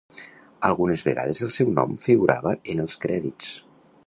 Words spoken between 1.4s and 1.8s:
el seu